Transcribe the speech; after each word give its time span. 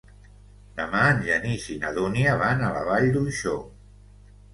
Demà 0.77 1.01
en 1.09 1.19
Genís 1.27 1.67
i 1.75 1.77
na 1.83 1.91
Dúnia 1.97 2.31
van 2.45 2.65
a 2.69 2.71
la 2.77 2.81
Vall 2.89 3.11
d'Uixó. 3.17 3.55